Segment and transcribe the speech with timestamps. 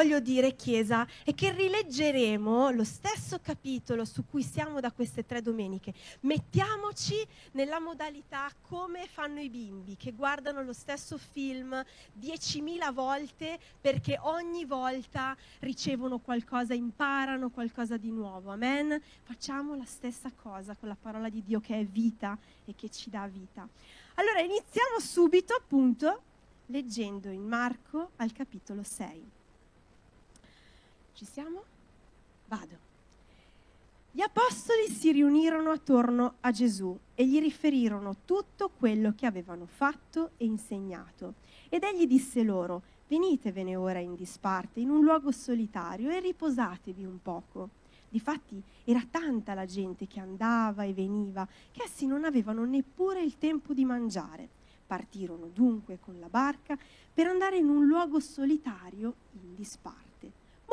[0.00, 5.42] voglio dire, Chiesa, è che rileggeremo lo stesso capitolo su cui siamo da queste tre
[5.42, 5.92] domeniche.
[6.20, 7.16] Mettiamoci
[7.52, 11.84] nella modalità come fanno i bimbi, che guardano lo stesso film
[12.18, 18.52] 10.000 volte perché ogni volta ricevono qualcosa, imparano qualcosa di nuovo.
[18.52, 18.98] Amen?
[19.24, 23.10] Facciamo la stessa cosa con la parola di Dio che è vita e che ci
[23.10, 23.68] dà vita.
[24.14, 26.22] Allora iniziamo subito appunto
[26.66, 29.38] leggendo in Marco al capitolo 6.
[31.20, 31.62] Ci siamo?
[32.46, 32.78] Vado.
[34.10, 40.30] Gli apostoli si riunirono attorno a Gesù e gli riferirono tutto quello che avevano fatto
[40.38, 41.34] e insegnato.
[41.68, 47.20] Ed egli disse loro, venitevene ora in disparte, in un luogo solitario, e riposatevi un
[47.20, 47.68] poco.
[48.08, 53.36] Difatti era tanta la gente che andava e veniva, che essi non avevano neppure il
[53.36, 54.48] tempo di mangiare.
[54.86, 56.78] Partirono dunque con la barca
[57.12, 60.09] per andare in un luogo solitario in disparte.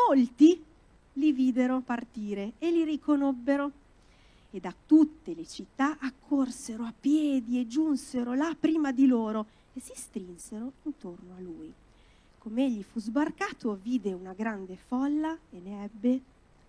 [0.06, 0.64] Molti
[1.14, 3.72] li videro partire e li riconobbero
[4.52, 9.80] e da tutte le città accorsero a piedi e giunsero là prima di loro e
[9.80, 11.73] si strinsero intorno a lui.
[12.38, 16.22] Come egli fu sbarcato, vide una grande folla e ne ebbe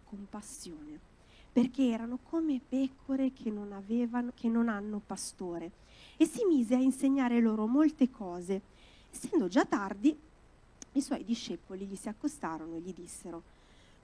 [0.05, 0.99] compassione,
[1.53, 5.71] perché erano come pecore che non, avevano, che non hanno pastore
[6.17, 8.61] e si mise a insegnare loro molte cose.
[9.11, 10.17] Essendo già tardi,
[10.99, 13.43] i suoi discepoli gli si accostarono e gli dissero,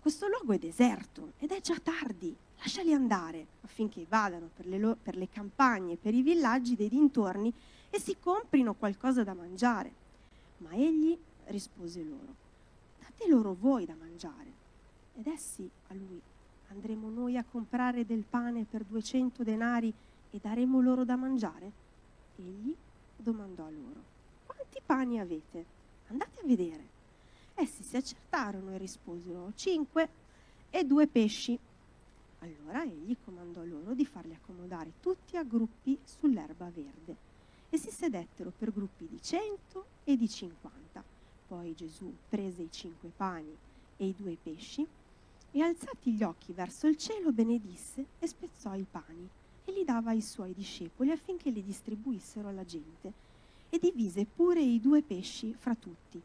[0.00, 4.96] questo luogo è deserto ed è già tardi, lasciali andare affinché vadano per le, lo-
[5.02, 7.52] per le campagne, per i villaggi dei dintorni
[7.90, 10.02] e si comprino qualcosa da mangiare.
[10.58, 12.34] Ma egli rispose loro,
[13.00, 14.52] date loro voi da mangiare.
[15.16, 16.20] Ed essi a lui,
[16.68, 19.92] andremo noi a comprare del pane per duecento denari
[20.30, 21.70] e daremo loro da mangiare?
[22.36, 22.74] Egli
[23.16, 24.02] domandò a loro,
[24.46, 25.64] quanti pani avete?
[26.08, 26.93] Andate a vedere.
[27.54, 30.08] Essi si accertarono e risposero, cinque
[30.70, 31.58] e due pesci.
[32.40, 37.16] Allora egli comandò loro di farli accomodare tutti a gruppi sull'erba verde
[37.70, 41.02] e si sedettero per gruppi di cento e di cinquanta.
[41.46, 43.56] Poi Gesù prese i cinque pani
[43.96, 44.86] e i due pesci
[45.52, 49.28] e alzati gli occhi verso il cielo benedisse e spezzò i pani
[49.64, 53.12] e li dava ai suoi discepoli affinché li distribuissero alla gente
[53.70, 56.20] e divise pure i due pesci fra tutti.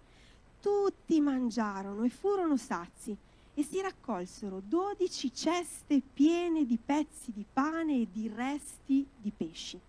[0.62, 3.16] Tutti mangiarono e furono sazi
[3.54, 9.80] e si raccolsero dodici ceste piene di pezzi di pane e di resti di pesci.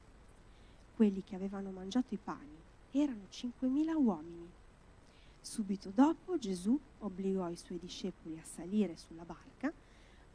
[0.94, 2.56] Quelli che avevano mangiato i pani
[2.92, 4.48] erano cinquemila uomini.
[5.40, 9.72] Subito dopo Gesù obbligò i suoi discepoli a salire sulla barca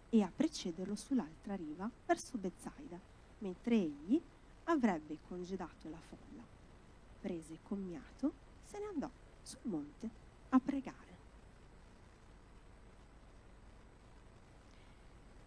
[0.09, 2.99] e a precederlo sull'altra riva verso Bezzaida,
[3.39, 4.19] mentre egli
[4.65, 6.43] avrebbe congedato la folla.
[7.21, 9.09] Prese commiato, se ne andò
[9.41, 11.13] sul monte a pregare.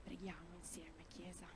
[0.04, 1.46] Preghiamo insieme, Chiesa.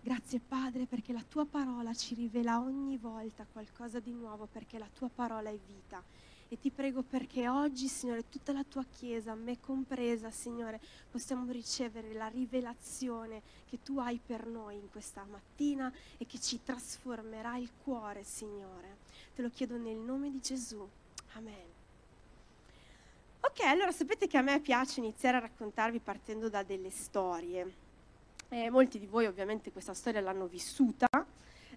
[0.00, 4.88] Grazie Padre perché la tua parola ci rivela ogni volta qualcosa di nuovo, perché la
[4.92, 6.02] tua parola è vita
[6.50, 10.80] e ti prego perché oggi, Signore, tutta la tua Chiesa, me compresa, Signore,
[11.10, 16.62] possiamo ricevere la rivelazione che tu hai per noi in questa mattina e che ci
[16.62, 18.96] trasformerà il cuore, Signore.
[19.34, 20.88] Te lo chiedo nel nome di Gesù.
[21.34, 21.77] Amen.
[23.40, 27.86] Ok, allora sapete che a me piace iniziare a raccontarvi partendo da delle storie.
[28.48, 31.06] Eh, molti di voi ovviamente questa storia l'hanno vissuta.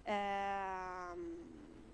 [0.02, 1.40] Eh,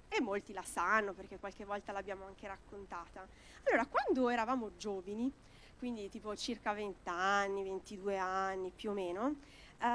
[0.09, 3.27] e molti la sanno perché qualche volta l'abbiamo anche raccontata.
[3.65, 5.31] Allora, quando eravamo giovani,
[5.78, 9.37] quindi tipo circa 20 anni, 22 anni più o meno,
[9.81, 9.87] eh,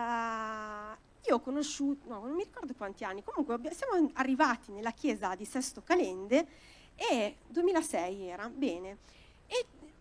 [1.25, 5.45] io ho conosciuto, no, non mi ricordo quanti anni, comunque siamo arrivati nella chiesa di
[5.45, 6.47] Sesto Calende
[6.95, 8.97] e 2006 era, bene,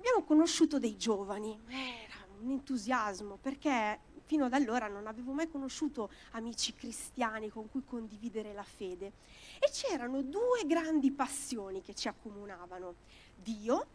[0.02, 6.10] abbiamo conosciuto dei giovani, era un entusiasmo perché fino ad allora non avevo mai conosciuto
[6.32, 9.12] amici cristiani con cui condividere la fede.
[9.60, 12.96] E c'erano due grandi passioni che ci accomunavano.
[13.36, 13.86] Dio,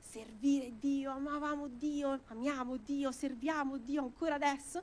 [0.00, 4.82] servire Dio, amavamo Dio, amiamo Dio, serviamo Dio ancora adesso,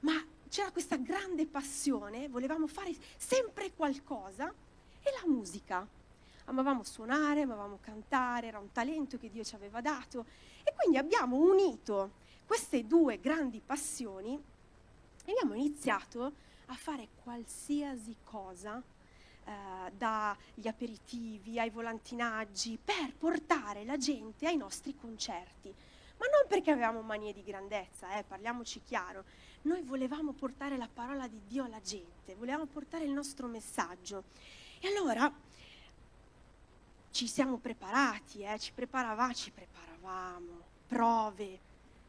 [0.00, 4.54] ma c'era questa grande passione, volevamo fare sempre qualcosa,
[5.02, 5.84] e la musica.
[6.48, 10.24] Amavamo suonare, amavamo cantare, era un talento che Dio ci aveva dato
[10.62, 12.12] e quindi abbiamo unito
[12.46, 14.40] queste due grandi passioni
[15.24, 16.32] e abbiamo iniziato
[16.66, 18.80] a fare qualsiasi cosa,
[19.44, 25.74] eh, dagli aperitivi ai volantinaggi, per portare la gente ai nostri concerti.
[26.18, 29.24] Ma non perché avevamo manie di grandezza, eh, parliamoci chiaro.
[29.62, 34.24] Noi volevamo portare la parola di Dio alla gente, volevamo portare il nostro messaggio.
[34.78, 35.30] E allora
[37.16, 41.60] ci siamo preparati, eh, ci, preparava, ci preparavamo prove,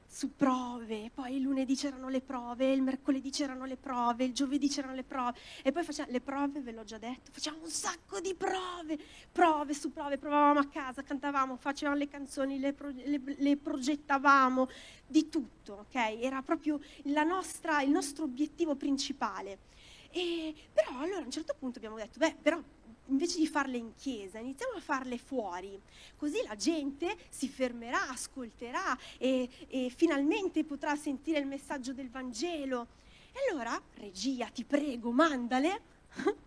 [0.06, 4.68] su prove, poi il lunedì c'erano le prove, il mercoledì c'erano le prove, il giovedì
[4.68, 8.19] c'erano le prove e poi facciamo le prove, ve l'ho già detto, facciamo un sacco
[8.19, 9.00] di prove,
[9.31, 14.68] prove su prove, provavamo a casa, cantavamo, facevamo le canzoni, le, pro, le, le progettavamo,
[15.07, 15.95] di tutto, ok?
[16.19, 19.60] Era proprio nostra, il nostro obiettivo principale.
[20.12, 22.62] E, però allora a un certo punto abbiamo detto, beh, però
[23.07, 25.80] invece di farle in chiesa, iniziamo a farle fuori,
[26.15, 32.88] così la gente si fermerà, ascolterà e, e finalmente potrà sentire il messaggio del Vangelo.
[33.31, 35.81] E allora, regia, ti prego, mandale.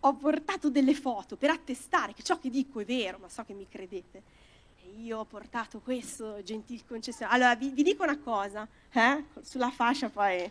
[0.00, 3.54] Ho portato delle foto per attestare che ciò che dico è vero, ma so che
[3.54, 4.42] mi credete.
[4.98, 7.42] Io ho portato questo, gentil concessionario.
[7.42, 9.24] Allora, vi, vi dico una cosa, eh?
[9.40, 10.50] sulla fascia poi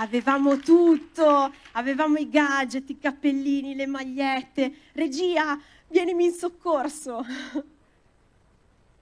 [0.00, 4.72] Avevamo tutto, avevamo i gadget, i cappellini, le magliette.
[4.92, 7.22] Regia, vienimi in soccorso.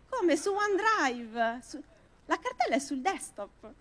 [0.09, 1.61] Come su OneDrive?
[1.63, 1.81] Su...
[2.27, 3.73] La cartella è sul desktop.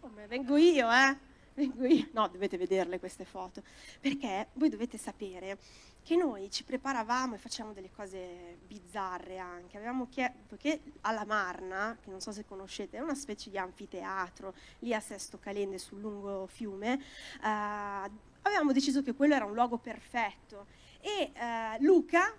[0.00, 1.27] Come vengo io, eh?
[2.12, 3.62] No, dovete vederle queste foto,
[4.00, 5.58] perché voi dovete sapere
[6.02, 9.76] che noi ci preparavamo e facevamo delle cose bizzarre anche.
[9.76, 14.54] Avevamo chiesto, perché alla Marna, che non so se conoscete, è una specie di anfiteatro
[14.78, 18.10] lì a Sesto Calende sul lungo fiume, eh,
[18.42, 20.66] avevamo deciso che quello era un luogo perfetto.
[21.00, 22.32] E eh, Luca,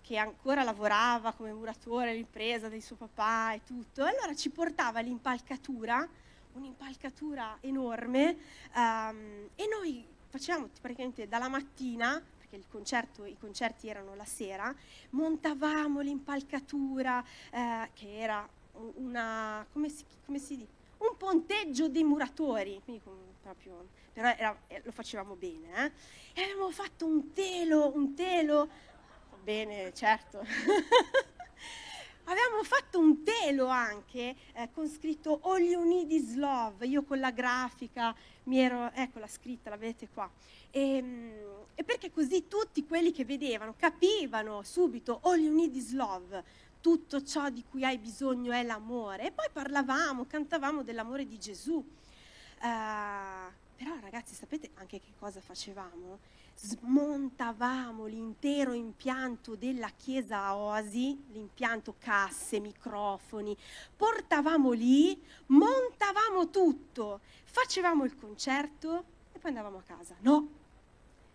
[0.00, 6.08] che ancora lavorava come muratore all'impresa di suo papà e tutto, allora ci portava l'impalcatura,
[6.52, 8.36] un'impalcatura enorme,
[8.74, 14.74] um, e noi facevamo praticamente dalla mattina perché concerto, i concerti erano la sera,
[15.10, 18.46] montavamo l'impalcatura, eh, che era
[18.96, 20.80] una, come si, come si dice?
[20.98, 22.80] un ponteggio dei muratori,
[23.40, 25.86] proprio, però era, eh, lo facevamo bene.
[25.86, 26.40] Eh?
[26.40, 28.68] E avevamo fatto un telo, un telo,
[29.42, 30.44] bene, certo.
[32.24, 37.18] Avevamo fatto un telo anche eh, con scritto All You Need Is Love, io con
[37.18, 38.14] la grafica
[38.44, 40.30] mi ero, ecco la scritta, la vedete qua.
[40.70, 41.32] E, ehm,
[41.74, 46.44] e perché così tutti quelli che vedevano capivano subito All You Need Is Love,
[46.80, 49.26] tutto ciò di cui hai bisogno è l'amore.
[49.26, 51.84] E poi parlavamo, cantavamo dell'amore di Gesù.
[52.62, 53.50] Uh,
[53.82, 56.20] però ragazzi, sapete anche che cosa facevamo?
[56.54, 63.56] smontavamo l'intero impianto della chiesa Oasi, l'impianto casse, microfoni,
[63.96, 70.14] portavamo lì, montavamo tutto, facevamo il concerto e poi andavamo a casa.
[70.20, 70.48] No,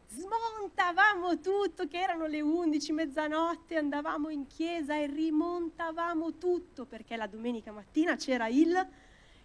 [0.07, 7.27] smontavamo tutto, che erano le 11, mezzanotte, andavamo in chiesa e rimontavamo tutto perché la
[7.27, 8.87] domenica mattina c'era il,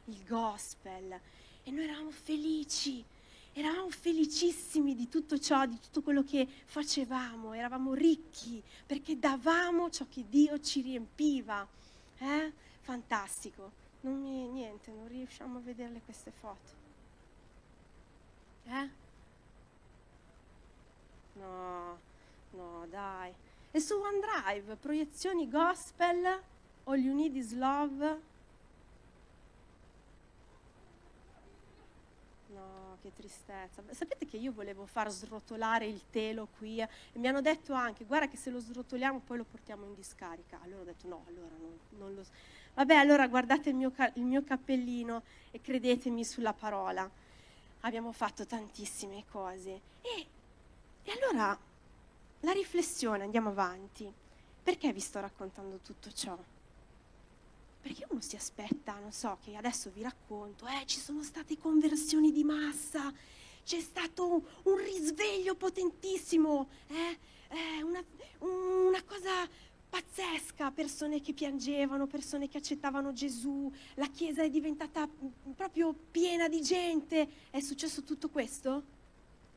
[0.05, 1.21] il gospel
[1.65, 3.05] e noi eravamo felici
[3.55, 10.07] eravamo felicissimi di tutto ciò, di tutto quello che facevamo, eravamo ricchi perché davamo ciò
[10.09, 11.67] che Dio ci riempiva.
[12.19, 12.53] Eh?
[12.81, 13.81] Fantastico.
[14.01, 16.81] Non mi, niente, non riusciamo a vederle queste foto.
[18.65, 18.89] Eh?
[21.35, 21.99] No,
[22.51, 23.33] no, dai.
[23.71, 26.43] E su OneDrive, proiezioni gospel,
[26.85, 28.21] All You Need Is Love,
[32.55, 33.83] No, che tristezza.
[33.91, 38.29] Sapete che io volevo far srotolare il telo qui e mi hanno detto anche, guarda
[38.29, 40.59] che se lo srotoliamo poi lo portiamo in discarica.
[40.63, 42.25] Allora ho detto no, allora non, non lo...
[42.75, 47.09] Vabbè, allora guardate il mio, il mio cappellino e credetemi sulla parola.
[47.81, 49.81] Abbiamo fatto tantissime cose.
[50.03, 50.27] E,
[51.05, 51.59] e allora
[52.41, 54.13] la riflessione, andiamo avanti.
[54.63, 56.39] Perché vi sto raccontando tutto ciò?
[57.83, 62.31] Perché uno si aspetta, non so, che adesso vi racconto, eh, ci sono state conversioni
[62.31, 63.13] di massa,
[63.65, 68.03] c'è stato un, risveglio potentissimo, eh, eh, una,
[68.39, 69.49] una cosa
[69.93, 75.07] pazzesca, persone che piangevano, persone che accettavano Gesù, la Chiesa è diventata
[75.55, 77.29] proprio piena di gente.
[77.51, 78.83] È successo tutto questo?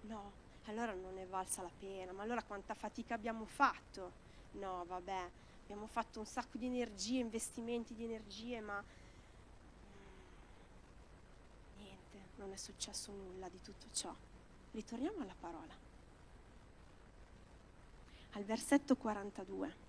[0.01, 0.31] No,
[0.65, 4.23] allora non è valsa la pena, ma allora quanta fatica abbiamo fatto?
[4.59, 5.29] No, vabbè,
[5.65, 8.85] abbiamo fatto un sacco di energie, investimenti di energie, ma mm,
[11.77, 14.13] niente, non è successo nulla di tutto ciò.
[14.71, 15.73] Ritorniamo alla parola.
[18.33, 19.83] Al versetto 42.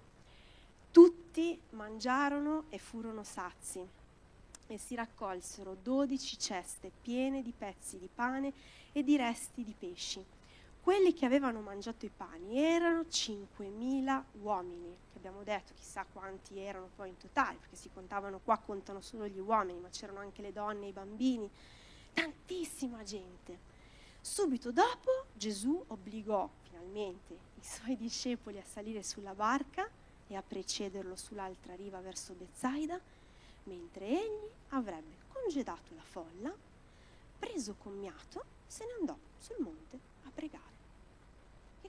[0.91, 3.87] Tutti mangiarono e furono sazi
[4.69, 8.53] e si raccolsero dodici ceste piene di pezzi di pane
[8.93, 10.25] e di resti di pesci
[10.87, 16.91] quelli che avevano mangiato i pani erano 5.000 uomini, che abbiamo detto chissà quanti erano
[16.95, 20.53] poi in totale, perché si contavano qua, contano solo gli uomini, ma c'erano anche le
[20.53, 21.51] donne i bambini,
[22.13, 23.59] tantissima gente.
[24.21, 29.91] Subito dopo Gesù obbligò finalmente i suoi discepoli a salire sulla barca
[30.29, 32.97] e a precederlo sull'altra riva verso Bezzaida,
[33.65, 36.55] mentre egli avrebbe congedato la folla,
[37.41, 40.76] preso commiato, se ne andò sul monte a pregare.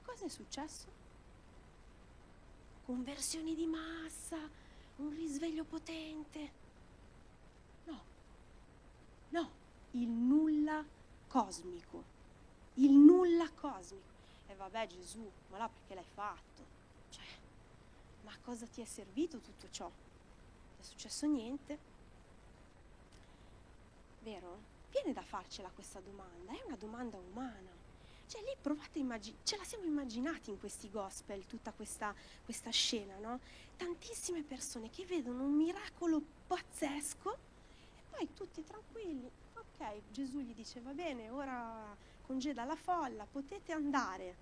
[0.08, 0.86] Cosa è successo?
[2.86, 4.38] Conversioni di massa,
[4.96, 6.52] un risveglio potente.
[7.84, 8.02] No,
[9.30, 9.52] no,
[9.92, 10.84] il nulla
[11.28, 12.04] cosmico,
[12.76, 14.16] il nulla cosmico.
[14.48, 16.66] E vabbè Gesù, ma là perché l'hai fatto?
[17.10, 17.26] Cioè,
[18.24, 19.86] ma a cosa ti è servito tutto ciò?
[19.88, 21.78] Non è successo niente?
[24.22, 24.58] Vero?
[24.90, 27.76] Viene da farcela questa domanda, è una domanda umana.
[28.27, 32.69] Cioè lì provate a immaginare, ce la siamo immaginati in questi gospel, tutta questa, questa
[32.72, 33.39] scena, no?
[33.77, 39.31] Tantissime persone che vedono un miracolo pazzesco e poi tutti tranquilli.
[39.55, 44.36] Ok, Gesù gli dice va bene, ora congeda la folla, potete andare.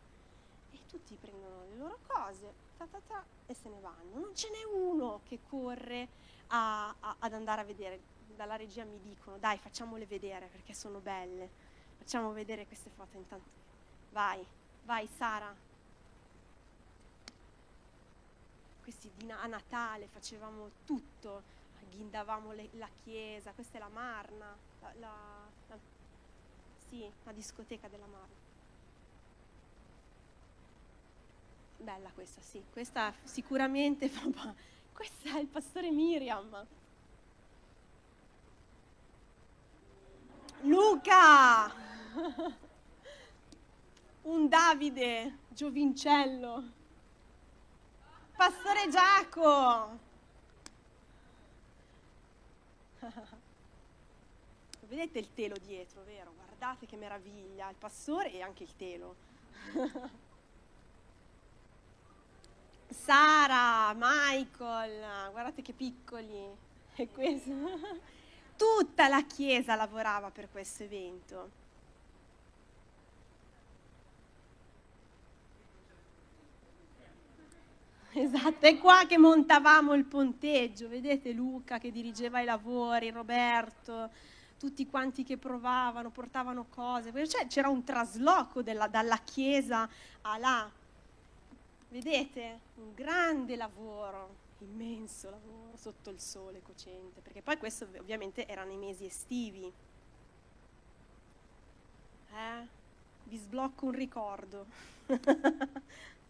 [0.71, 4.17] E tutti prendono le loro cose, ta ta ta, e se ne vanno.
[4.17, 6.07] Non ce n'è uno che corre
[6.47, 8.13] a, a, ad andare a vedere.
[8.35, 11.49] Dalla regia mi dicono, dai, facciamole vedere perché sono belle.
[11.97, 13.64] Facciamo vedere queste foto intanto.
[14.15, 14.47] Vai,
[14.85, 15.53] vai Sara.
[18.81, 21.43] Questi a Natale facevamo tutto,
[21.89, 25.13] ghindavamo le, la chiesa, questa è la Marna, la, la,
[25.67, 25.77] la,
[26.87, 28.43] sì, la discoteca della Marna.
[31.79, 34.53] Bella questa, sì, questa sicuramente fa...
[34.93, 36.65] Questa è il pastore Miriam.
[40.61, 41.73] Luca!
[44.25, 46.63] un Davide giovincello,
[48.35, 49.99] Pastore Giaco.
[54.87, 56.33] Vedete il telo dietro, vero?
[56.35, 59.15] Guardate che meraviglia, il pastore e anche il telo.
[62.89, 66.63] Sara, Michael, guardate che piccoli.
[67.13, 67.51] Questo.
[68.57, 71.63] Tutta la chiesa lavorava per questo evento.
[78.17, 84.09] Esatto, è qua che montavamo il ponteggio, vedete Luca che dirigeva i lavori, Roberto,
[84.57, 89.89] tutti quanti che provavano, portavano cose, cioè, c'era un trasloco della, dalla chiesa
[90.21, 90.71] a là,
[91.89, 92.59] vedete?
[92.75, 98.77] Un grande lavoro, immenso lavoro sotto il sole cocente, perché poi questo ovviamente era nei
[98.77, 99.69] mesi estivi.
[102.31, 102.67] Eh?
[103.25, 104.65] Vi sblocco un ricordo.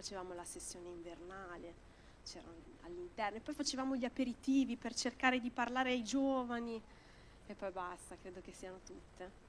[0.00, 1.74] facevamo la sessione invernale,
[2.24, 2.54] c'erano
[2.84, 6.80] all'interno, e poi facevamo gli aperitivi per cercare di parlare ai giovani
[7.46, 9.48] e poi basta, credo che siano tutte.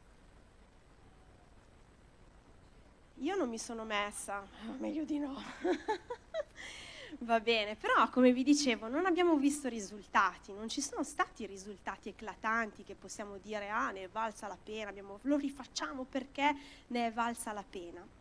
[3.20, 4.46] Io non mi sono messa,
[4.80, 5.42] meglio di no.
[7.20, 12.10] Va bene, però come vi dicevo non abbiamo visto risultati, non ci sono stati risultati
[12.10, 16.56] eclatanti che possiamo dire ah ne è valsa la pena, abbiamo, lo rifacciamo perché
[16.88, 18.20] ne è valsa la pena.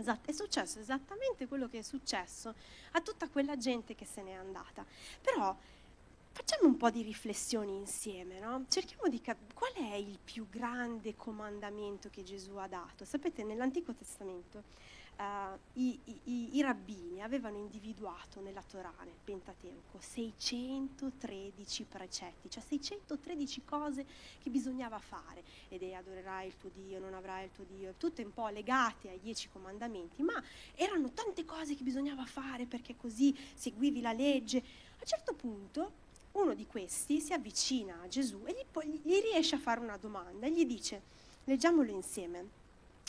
[0.00, 2.54] Esatto, è successo esattamente quello che è successo
[2.92, 4.84] a tutta quella gente che se n'è andata.
[5.20, 5.54] Però
[6.32, 8.64] facciamo un po' di riflessioni insieme, no?
[8.68, 13.04] Cerchiamo di capire qual è il più grande comandamento che Gesù ha dato.
[13.04, 14.64] Sapete, nell'Antico Testamento
[15.20, 23.64] uh, i, i, i, rabbini avevano individuato nella Torah, nel Pentateuco, 613 precetti, cioè 613
[23.64, 24.06] cose
[24.42, 25.44] che bisognava fare.
[25.68, 29.10] Ed è adorerai il tuo Dio, non avrai il tuo Dio, tutte un po' legate
[29.10, 30.42] ai dieci comandamenti, ma
[30.74, 34.58] erano tante cose che bisognava fare perché così seguivi la legge.
[34.58, 39.56] A un certo punto uno di questi si avvicina a Gesù e gli, gli riesce
[39.56, 41.02] a fare una domanda e gli dice,
[41.44, 42.58] leggiamolo insieme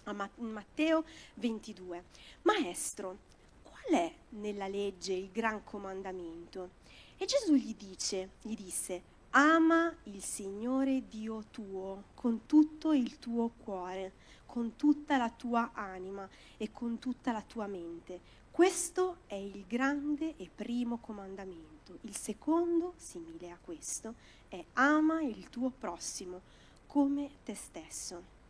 [0.03, 1.03] a Matteo
[1.35, 2.03] 22.
[2.43, 3.17] Maestro,
[3.61, 6.71] qual è nella legge il gran comandamento?
[7.17, 13.51] E Gesù gli dice, gli disse, ama il Signore Dio tuo con tutto il tuo
[13.63, 14.13] cuore,
[14.45, 16.27] con tutta la tua anima
[16.57, 18.39] e con tutta la tua mente.
[18.51, 21.99] Questo è il grande e primo comandamento.
[22.01, 24.15] Il secondo, simile a questo,
[24.49, 26.41] è ama il tuo prossimo
[26.87, 28.40] come te stesso.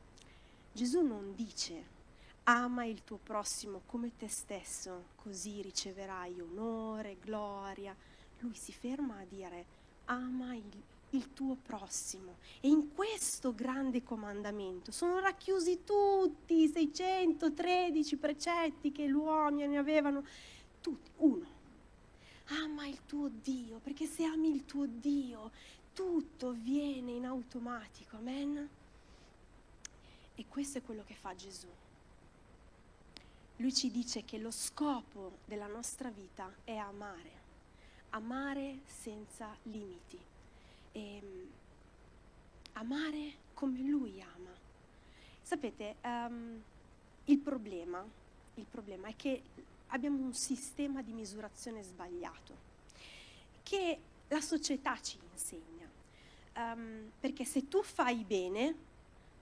[0.74, 2.00] Gesù non dice
[2.44, 7.96] ama il tuo prossimo come te stesso, così riceverai onore, gloria.
[8.40, 9.66] Lui si ferma a dire
[10.06, 12.38] ama il, il tuo prossimo.
[12.60, 20.26] E in questo grande comandamento sono racchiusi tutti i 613 precetti che gli uomini avevano,
[20.80, 21.46] tutti, uno.
[22.66, 25.52] ama il tuo Dio, perché se ami il tuo Dio,
[25.94, 28.80] tutto viene in automatico, amen?
[30.42, 31.68] E questo è quello che fa Gesù.
[33.58, 37.32] Lui ci dice che lo scopo della nostra vita è amare,
[38.10, 40.20] amare senza limiti,
[40.94, 41.50] e, ehm,
[42.74, 44.50] amare come Lui ama.
[45.44, 46.60] Sapete, um,
[47.26, 48.04] il, problema,
[48.56, 49.44] il problema è che
[49.90, 52.56] abbiamo un sistema di misurazione sbagliato,
[53.62, 55.88] che la società ci insegna.
[56.56, 58.90] Um, perché se tu fai bene,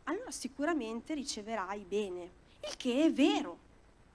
[0.10, 2.32] allora sicuramente riceverai bene,
[2.68, 3.60] il che è vero,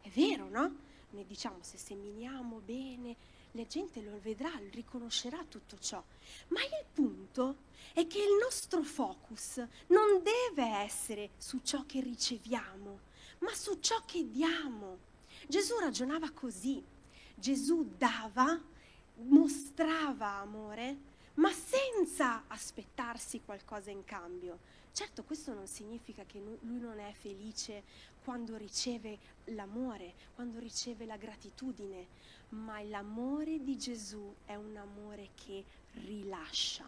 [0.00, 0.76] è vero, no?
[1.10, 3.16] Noi diciamo se seminiamo bene,
[3.52, 6.02] la gente lo vedrà, riconoscerà tutto ciò.
[6.48, 7.58] Ma il punto
[7.92, 12.98] è che il nostro focus non deve essere su ciò che riceviamo,
[13.38, 14.98] ma su ciò che diamo.
[15.46, 16.82] Gesù ragionava così.
[17.36, 18.60] Gesù dava,
[19.28, 20.96] mostrava amore,
[21.34, 24.82] ma senza aspettarsi qualcosa in cambio.
[24.94, 27.82] Certo, questo non significa che lui non è felice
[28.22, 32.06] quando riceve l'amore, quando riceve la gratitudine,
[32.50, 36.84] ma l'amore di Gesù è un amore che rilascia.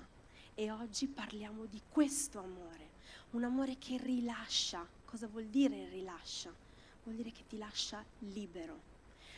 [0.55, 2.91] E oggi parliamo di questo amore,
[3.31, 4.87] un amore che rilascia.
[5.05, 6.55] Cosa vuol dire rilascia?
[7.03, 8.81] Vuol dire che ti lascia libero,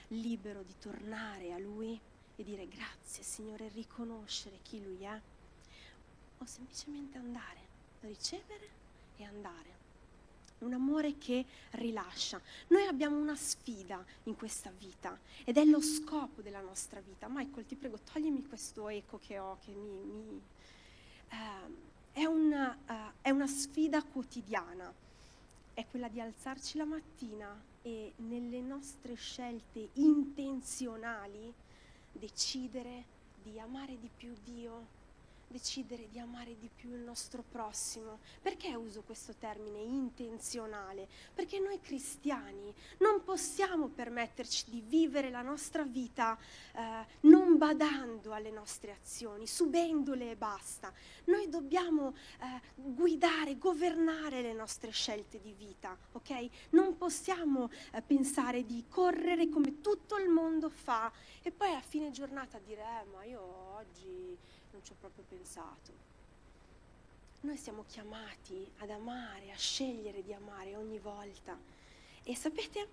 [0.09, 1.99] libero di tornare a Lui
[2.37, 5.19] e dire grazie Signore, riconoscere chi Lui è,
[6.37, 7.68] o semplicemente andare
[8.01, 8.69] ricevere
[9.17, 9.77] e andare.
[10.59, 12.41] Un amore che rilascia.
[12.69, 17.29] Noi abbiamo una sfida in questa vita ed è lo scopo della nostra vita.
[17.29, 19.99] Michael, ti prego, toglimi questo eco che ho, che mi...
[19.99, 20.43] mi
[21.31, 24.93] uh, è, una, uh, è una sfida quotidiana,
[25.75, 31.55] è quella di alzarci la mattina e nelle nostre scelte intenzionali
[32.11, 33.05] decidere
[33.43, 34.97] di amare di più Dio,
[35.49, 38.21] decidere di amare di più il nostro prossimo.
[38.41, 41.09] Perché uso questo termine intenzionale?
[41.35, 46.39] Perché noi cristiani non possiamo permetterci di vivere la nostra vita
[46.75, 50.93] eh, non badando alle nostre azioni, subendole e basta.
[51.25, 56.49] Noi dobbiamo eh, guidare, governare le nostre scelte di vita, ok?
[56.71, 61.11] Non possiamo eh, pensare di correre come tutto il mondo fa
[61.43, 63.41] e poi a fine giornata dire, eh, ma io
[63.77, 64.37] oggi
[64.73, 65.93] non ci ho proprio pensato.
[67.41, 71.57] Noi siamo chiamati ad amare, a scegliere di amare ogni volta.
[72.25, 72.89] E sapete,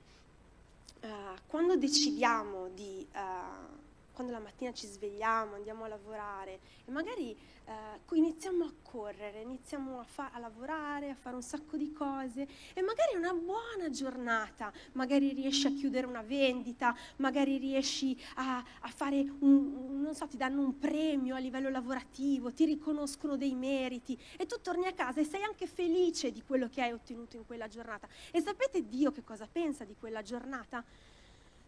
[1.01, 1.07] uh,
[1.47, 3.07] quando decidiamo di...
[3.13, 3.84] Uh,
[4.15, 7.31] quando la mattina ci svegliamo, andiamo a lavorare e magari
[7.65, 12.47] eh, iniziamo a correre, iniziamo a, fa- a, lavorare, a fare un sacco di cose
[12.73, 18.87] e magari una buona giornata, magari riesci a chiudere una vendita, magari riesci a, a
[18.87, 24.17] fare un, non so, ti danno un premio a livello lavorativo, ti riconoscono dei meriti
[24.37, 27.45] e tu torni a casa e sei anche felice di quello che hai ottenuto in
[27.45, 28.07] quella giornata.
[28.31, 30.83] E sapete Dio che cosa pensa di quella giornata?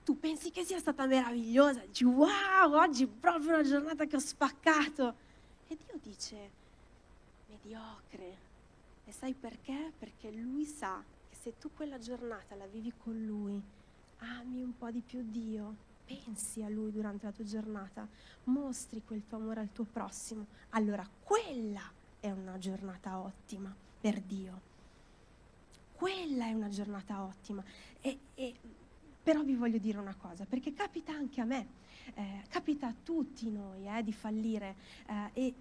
[0.07, 4.19] Tu pensi che sia stata meravigliosa, dici wow, oggi è proprio una giornata che ho
[4.19, 5.13] spaccato.
[5.67, 6.51] E Dio dice,
[7.49, 8.37] mediocre.
[9.03, 9.91] E sai perché?
[9.99, 13.61] Perché Lui sa che se tu quella giornata la vivi con Lui,
[14.19, 18.07] ami un po' di più Dio, pensi a Lui durante la tua giornata,
[18.45, 21.83] mostri quel tuo amore al tuo prossimo, allora quella
[22.21, 24.61] è una giornata ottima per Dio.
[25.91, 27.61] Quella è una giornata ottima.
[27.99, 28.55] E, e
[29.27, 31.67] però vi voglio dire una cosa, perché capita anche a me,
[32.13, 35.53] eh, capita a tutti noi eh, di fallire eh, e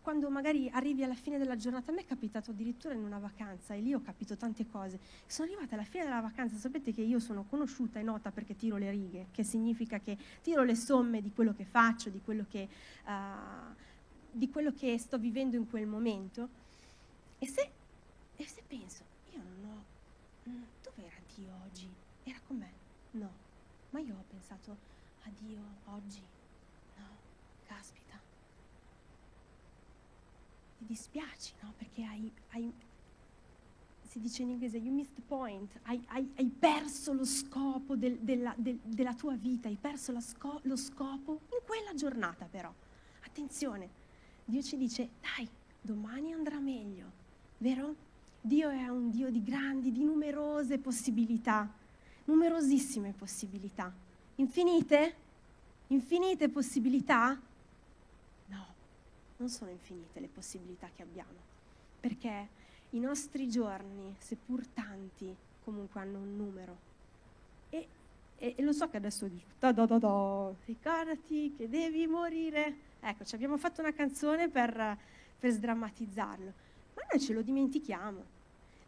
[0.00, 3.74] quando magari arrivi alla fine della giornata, a me è capitato addirittura in una vacanza
[3.74, 4.98] e lì ho capito tante cose.
[5.26, 8.78] Sono arrivata alla fine della vacanza, sapete che io sono conosciuta e nota perché tiro
[8.78, 12.66] le righe, che significa che tiro le somme di quello che faccio, di quello che,
[13.04, 13.74] uh,
[14.30, 16.48] di quello che sto vivendo in quel momento.
[17.38, 17.70] E se,
[18.34, 19.02] e se penso,
[19.34, 19.84] io non ho...
[20.48, 22.04] Mm, dove era Dio oggi?
[22.30, 22.70] era con me?
[23.12, 23.30] No.
[23.90, 24.76] Ma io ho pensato
[25.22, 26.22] a Dio oggi?
[26.96, 27.04] No.
[27.66, 28.20] Caspita.
[30.78, 31.72] Ti dispiaci, no?
[31.76, 32.72] Perché hai, hai
[34.02, 38.18] si dice in inglese, you missed the point, hai, hai, hai perso lo scopo del,
[38.18, 42.72] della, del, della, tua vita, hai perso sco- lo scopo in quella giornata però.
[43.24, 43.88] Attenzione,
[44.44, 45.48] Dio ci dice, dai,
[45.80, 47.10] domani andrà meglio,
[47.58, 47.94] vero?
[48.40, 51.70] Dio è un Dio di grandi, di numerose possibilità
[52.26, 53.92] numerosissime possibilità.
[54.36, 55.14] Infinite?
[55.88, 57.38] Infinite possibilità?
[58.46, 58.66] No,
[59.36, 61.38] non sono infinite le possibilità che abbiamo,
[62.00, 62.48] perché
[62.90, 66.76] i nostri giorni, seppur tanti, comunque hanno un numero.
[67.70, 67.86] E
[68.38, 72.76] E, e lo so che adesso dici, da da da da, ricordati che devi morire.
[73.00, 74.98] Ecco, ci abbiamo fatto una canzone per,
[75.40, 76.52] per sdrammatizzarlo,
[76.96, 78.22] ma noi ce lo dimentichiamo.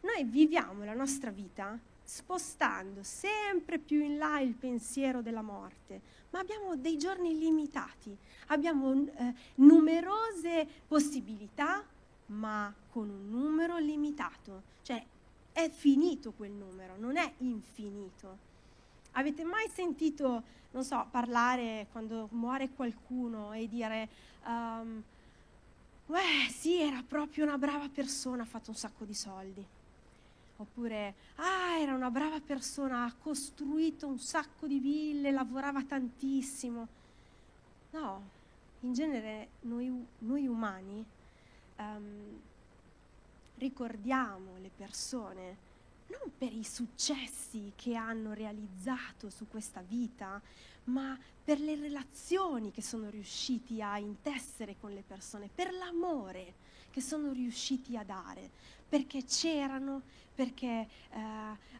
[0.01, 1.79] Noi viviamo la nostra vita
[2.09, 8.17] spostando sempre più in là il pensiero della morte, ma abbiamo dei giorni limitati,
[8.47, 11.85] abbiamo eh, numerose possibilità,
[12.27, 15.05] ma con un numero limitato, cioè
[15.51, 18.47] è finito quel numero, non è infinito.
[19.11, 20.41] Avete mai sentito,
[20.71, 24.09] non so, parlare quando muore qualcuno e dire,
[24.45, 25.03] um,
[26.07, 29.63] Beh, sì, era proprio una brava persona, ha fatto un sacco di soldi.
[30.61, 36.87] Oppure, ah, era una brava persona, ha costruito un sacco di ville, lavorava tantissimo.
[37.91, 38.29] No,
[38.81, 41.03] in genere noi, noi umani
[41.77, 42.39] um,
[43.55, 45.67] ricordiamo le persone
[46.09, 50.41] non per i successi che hanno realizzato su questa vita,
[50.85, 57.01] ma per le relazioni che sono riusciti a intessere con le persone, per l'amore che
[57.01, 58.49] sono riusciti a dare,
[58.87, 60.01] perché c'erano,
[60.39, 61.19] perché eh,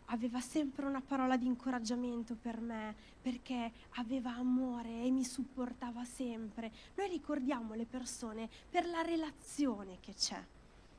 [0.08, 6.70] aveva sempre una parola di incoraggiamento per me, perché aveva amore e mi supportava sempre.
[6.96, 10.44] Noi ricordiamo le persone per la relazione che c'è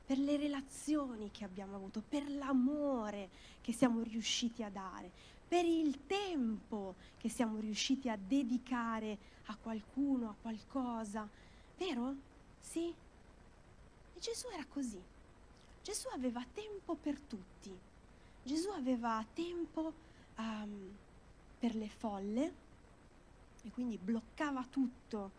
[0.03, 3.29] per le relazioni che abbiamo avuto, per l'amore
[3.61, 5.09] che siamo riusciti a dare,
[5.47, 11.25] per il tempo che siamo riusciti a dedicare a qualcuno, a qualcosa.
[11.77, 12.15] Vero?
[12.59, 12.87] Sì?
[12.87, 15.10] E Gesù era così.
[15.81, 17.75] Gesù aveva tempo per tutti.
[18.43, 19.93] Gesù aveva tempo
[20.37, 20.95] um,
[21.59, 22.53] per le folle
[23.63, 25.31] e quindi bloccava tutto,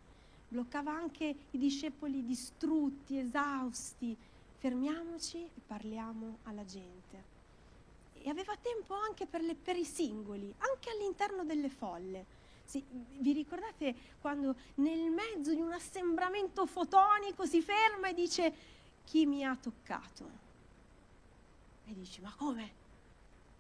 [0.49, 4.17] bloccava anche i discepoli distrutti, esausti,
[4.59, 7.31] fermiamoci e parliamo alla gente.
[8.15, 12.41] E aveva tempo anche per, le, per i singoli, anche all'interno delle folle.
[12.65, 12.85] Sì,
[13.19, 18.55] vi ricordate quando nel mezzo di un assembramento fotonico si ferma e dice
[19.05, 20.31] chi mi ha toccato?
[21.87, 22.81] E dici ma come?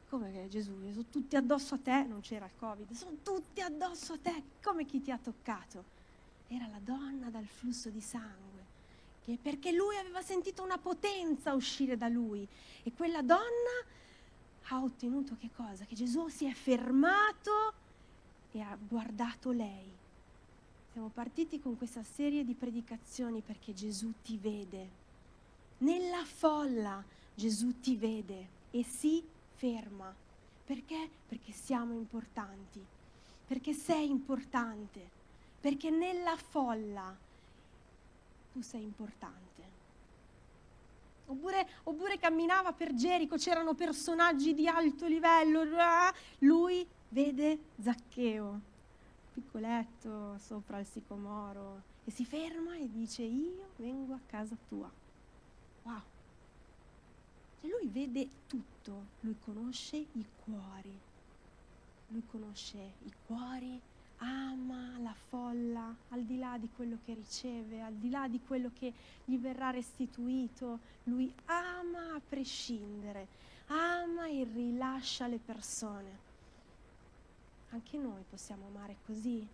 [0.09, 0.72] Come che Gesù?
[0.90, 4.85] Sono tutti addosso a te, non c'era il Covid, sono tutti addosso a te, come
[4.85, 6.00] chi ti ha toccato?
[6.48, 8.52] Era la donna dal flusso di sangue
[9.40, 12.46] perché lui aveva sentito una potenza uscire da lui
[12.83, 13.40] e quella donna
[14.68, 15.85] ha ottenuto che cosa?
[15.85, 17.72] Che Gesù si è fermato
[18.50, 19.90] e ha guardato lei.
[20.92, 25.00] Siamo partiti con questa serie di predicazioni perché Gesù ti vede.
[25.83, 27.03] Nella folla
[27.35, 29.23] Gesù ti vede e si
[29.55, 30.14] ferma.
[30.64, 31.11] Perché?
[31.27, 32.81] Perché siamo importanti,
[33.47, 35.11] perché sei importante,
[35.61, 37.16] perché nella folla
[38.53, 39.40] tu sei importante.
[41.27, 45.64] Oppure, oppure camminava per Gerico, c'erano personaggi di alto livello,
[46.40, 48.61] lui vede Zaccheo,
[49.33, 55.02] piccoletto sopra il sicomoro, e si ferma e dice io vengo a casa tua.
[55.83, 56.03] Wow.
[57.61, 60.99] E lui vede tutto, lui conosce i cuori,
[62.09, 63.81] lui conosce i cuori
[64.23, 68.71] ama la folla al di là di quello che riceve, al di là di quello
[68.73, 68.92] che
[69.25, 70.79] gli verrà restituito.
[71.05, 73.27] Lui ama a prescindere,
[73.66, 76.31] ama e rilascia le persone.
[77.71, 79.47] Anche noi possiamo amare così.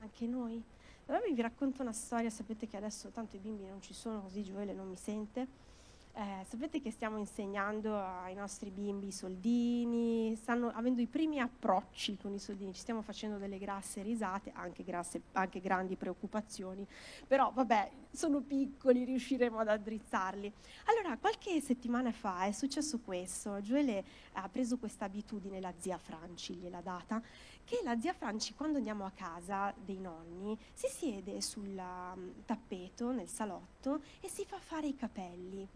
[0.00, 0.62] Anche noi.
[1.06, 4.42] Allora vi racconto una storia, sapete che adesso tanto i bimbi non ci sono, così
[4.42, 5.72] Gioele non mi sente.
[6.16, 12.16] Eh, sapete che stiamo insegnando ai nostri bimbi i soldini, stanno avendo i primi approcci
[12.16, 16.86] con i soldini, ci stiamo facendo delle grasse risate, anche, grasse, anche grandi preoccupazioni,
[17.26, 20.52] però vabbè, sono piccoli, riusciremo ad addrizzarli.
[20.84, 26.54] Allora, qualche settimana fa è successo questo, Gioele ha preso questa abitudine, la zia Franci
[26.54, 27.20] gliel'ha data,
[27.64, 33.10] che la zia Franci quando andiamo a casa dei nonni si siede sul um, tappeto
[33.12, 35.68] nel salotto e si fa fare i capelli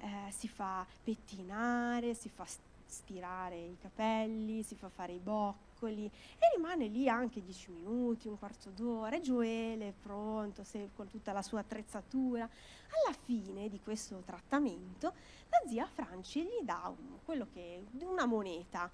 [0.00, 2.46] eh, si fa pettinare, si fa
[2.86, 8.38] stirare i capelli, si fa fare i boccoli e rimane lì anche dieci minuti, un
[8.38, 12.44] quarto d'ora, e Gioele pronto con tutta la sua attrezzatura.
[12.44, 15.12] Alla fine di questo trattamento
[15.48, 18.90] la zia Franci gli dà un, quello che, una moneta,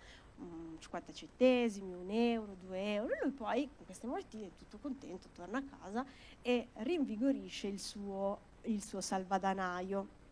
[0.79, 5.59] 50 centesimi, un euro, due euro, e lui poi con queste monetine tutto contento torna
[5.59, 6.05] a casa
[6.43, 10.25] e rinvigorisce il suo, il suo salvadanaio.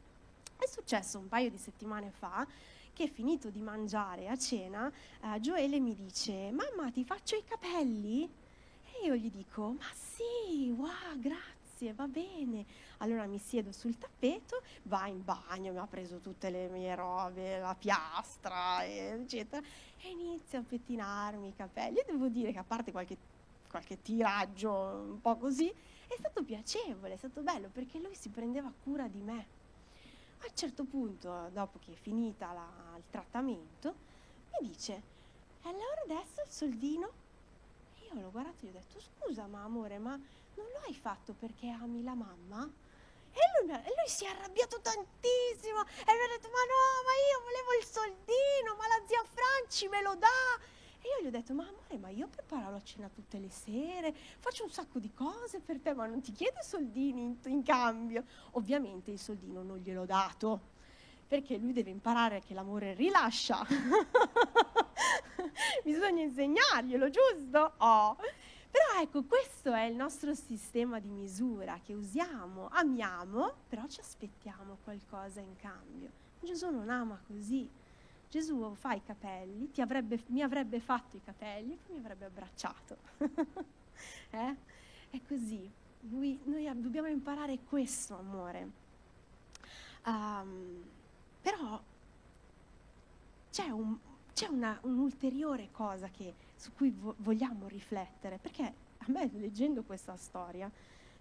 [0.56, 2.46] È successo un paio di settimane fa
[2.92, 4.90] che finito di mangiare a cena,
[5.20, 8.22] eh, Gioele mi dice, mamma ti faccio i capelli?
[8.22, 11.53] E io gli dico, ma sì, wow, grazie.
[11.74, 12.64] Grazie, va bene.
[12.98, 17.58] Allora mi siedo sul tappeto, va in bagno, mi ha preso tutte le mie robe,
[17.58, 19.62] la piastra, eccetera,
[20.00, 21.98] e inizia a pettinarmi i capelli.
[21.98, 23.16] E devo dire che a parte qualche,
[23.68, 28.72] qualche tiraggio un po' così, è stato piacevole, è stato bello perché lui si prendeva
[28.82, 29.62] cura di me.
[30.38, 33.94] A un certo punto, dopo che è finita la, il trattamento,
[34.60, 35.02] mi dice,
[35.62, 37.22] allora adesso il soldino?
[38.14, 41.34] Io l'ho guardato e gli ho detto, scusa ma amore, ma non lo hai fatto
[41.34, 42.62] perché ami la mamma?
[43.32, 47.14] E lui, e lui, si è arrabbiato tantissimo e mi ha detto ma no, ma
[47.18, 50.72] io volevo il soldino, ma la zia Franci me lo dà.
[51.00, 54.14] E io gli ho detto, ma amore, ma io preparo la cena tutte le sere,
[54.14, 58.24] faccio un sacco di cose per te, ma non ti chiedo soldini in, in cambio.
[58.52, 60.72] Ovviamente il soldino non gliel'ho dato,
[61.26, 63.66] perché lui deve imparare che l'amore rilascia.
[65.82, 67.72] Bisogna insegnarglielo, giusto?
[67.78, 68.16] Oh.
[68.74, 74.78] Però ecco, questo è il nostro sistema di misura che usiamo, amiamo, però ci aspettiamo
[74.82, 76.10] qualcosa in cambio.
[76.40, 77.68] Gesù non ama così.
[78.28, 82.96] Gesù fa i capelli, avrebbe, mi avrebbe fatto i capelli e poi mi avrebbe abbracciato.
[84.30, 84.56] eh?
[85.10, 85.70] È così.
[86.10, 88.70] Lui, noi dobbiamo imparare questo amore.
[90.04, 90.82] Um,
[91.44, 91.78] però
[93.50, 93.98] c'è, un,
[94.32, 100.16] c'è una, un'ulteriore cosa che, su cui vo- vogliamo riflettere, perché a me leggendo questa
[100.16, 100.70] storia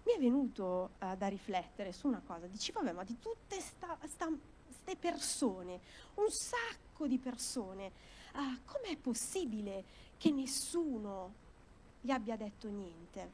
[0.04, 2.46] mi è venuto uh, da riflettere su una cosa.
[2.46, 3.62] Dici, vabbè, ma di tutte
[3.98, 5.80] queste persone,
[6.14, 7.92] un sacco di persone.
[8.32, 9.84] Ah, com'è possibile
[10.16, 11.34] che nessuno
[12.00, 13.30] gli abbia detto niente?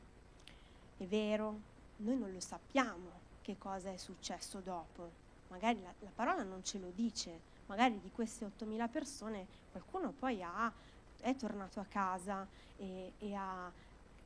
[0.97, 1.61] È vero,
[1.99, 5.29] noi non lo sappiamo che cosa è successo dopo.
[5.51, 10.43] Magari la, la parola non ce lo dice, magari di queste 8.000 persone qualcuno poi
[10.43, 10.73] ha,
[11.21, 13.71] è tornato a casa e, e ha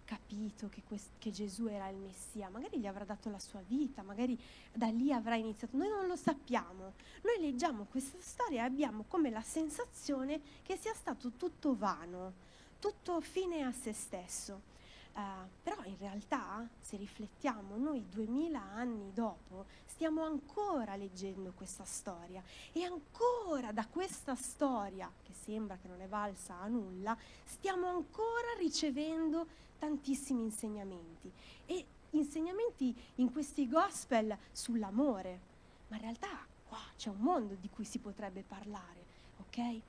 [0.04, 4.02] capito che, quest- che, Gesù era il Messia, magari gli avrà dato la sua vita,
[4.02, 4.38] magari
[4.72, 5.76] da lì avrà iniziato.
[5.76, 6.92] Noi non lo sappiamo.
[7.22, 12.32] Noi leggiamo questa storia e abbiamo come la sensazione che sia stato tutto vano,
[12.78, 14.72] tutto fine a se stesso.
[15.14, 22.42] Uh, però in realtà, se riflettiamo, noi duemila anni dopo stiamo ancora leggendo questa storia
[22.72, 28.54] e ancora da questa storia, che sembra che non è valsa a nulla, stiamo ancora
[28.58, 29.46] ricevendo
[29.78, 31.30] tantissimi insegnamenti
[31.66, 35.40] e insegnamenti in questi gospel sull'amore,
[35.88, 39.04] ma in realtà qua c'è un mondo di cui si potrebbe parlare,
[39.38, 39.80] ok?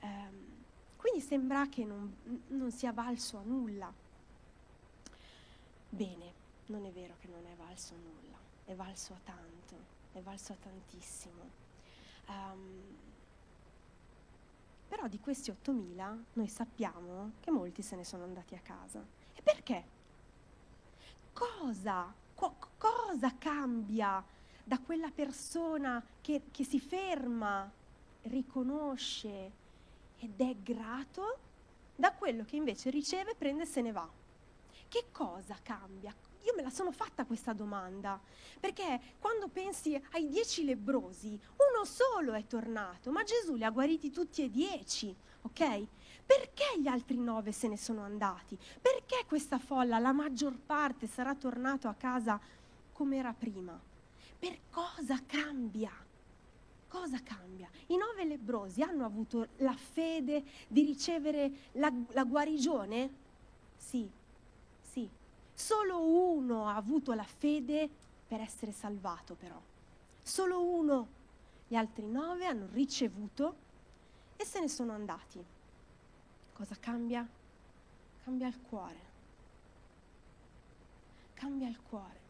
[0.00, 0.44] Um,
[0.96, 2.12] quindi sembra che non,
[2.48, 4.02] non sia valso a nulla.
[5.94, 6.32] Bene,
[6.66, 9.76] non è vero che non è valso nulla, è valso a tanto,
[10.12, 11.50] è valso a tantissimo.
[12.26, 12.82] Um,
[14.88, 19.06] però di questi 8.000 noi sappiamo che molti se ne sono andati a casa.
[19.40, 19.84] Perché?
[21.32, 24.24] Cosa, co- cosa cambia
[24.64, 27.70] da quella persona che, che si ferma,
[28.22, 29.52] riconosce
[30.18, 31.38] ed è grato,
[31.94, 34.22] da quello che invece riceve, prende e se ne va?
[34.94, 36.14] Che cosa cambia?
[36.44, 38.20] Io me la sono fatta questa domanda,
[38.60, 44.12] perché quando pensi ai dieci lebrosi, uno solo è tornato, ma Gesù li ha guariti
[44.12, 45.86] tutti e dieci, ok?
[46.24, 48.56] Perché gli altri nove se ne sono andati?
[48.80, 52.38] Perché questa folla, la maggior parte, sarà tornato a casa
[52.92, 53.76] come era prima?
[54.38, 55.90] Per cosa cambia?
[56.86, 57.68] Cosa cambia?
[57.88, 63.10] I nove lebrosi hanno avuto la fede di ricevere la, la guarigione?
[63.76, 64.22] Sì.
[65.54, 67.88] Solo uno ha avuto la fede
[68.26, 69.60] per essere salvato però.
[70.20, 71.22] Solo uno.
[71.68, 73.56] Gli altri nove hanno ricevuto
[74.36, 75.42] e se ne sono andati.
[76.52, 77.26] Cosa cambia?
[78.24, 79.12] Cambia il cuore.
[81.34, 82.20] Cambia il cuore.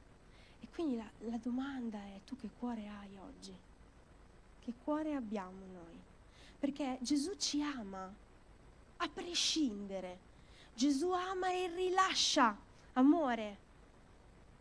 [0.60, 3.56] E quindi la, la domanda è tu che cuore hai oggi?
[4.60, 6.00] Che cuore abbiamo noi?
[6.58, 8.12] Perché Gesù ci ama,
[8.96, 10.32] a prescindere.
[10.74, 12.56] Gesù ama e rilascia
[12.94, 13.58] amore.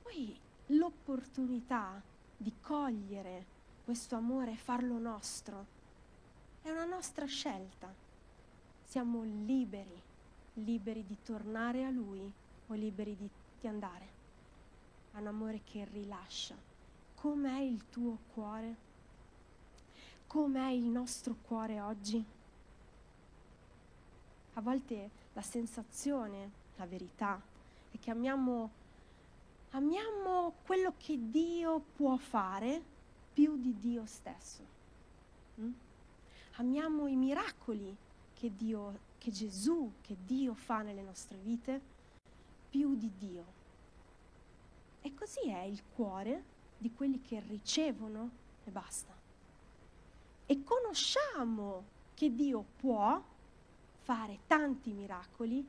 [0.04, 2.02] Poi l'opportunità
[2.38, 3.46] di cogliere
[3.84, 5.65] questo amore e farlo nostro
[6.62, 8.04] è una nostra scelta
[8.93, 10.00] siamo liberi,
[10.54, 12.32] liberi di tornare a Lui
[12.67, 13.28] o liberi di,
[13.60, 14.08] di andare.
[15.13, 16.56] Ha un amore che rilascia.
[17.15, 18.76] Com'è il tuo cuore?
[20.28, 22.24] Com'è il nostro cuore oggi?
[24.54, 27.41] A volte la sensazione, la verità,
[27.93, 28.71] è che amiamo,
[29.71, 32.82] amiamo quello che Dio può fare
[33.34, 34.62] più di Dio stesso.
[35.62, 35.71] Mm?
[36.56, 37.95] Amiamo i miracoli
[38.34, 41.82] che Dio, che Gesù, che Dio fa nelle nostre vite,
[42.69, 43.62] più di Dio.
[45.01, 46.43] E così è il cuore
[46.77, 48.29] di quelli che ricevono
[48.63, 49.13] e basta.
[50.47, 51.84] E conosciamo
[52.15, 53.21] che Dio può
[54.01, 55.65] fare tanti miracoli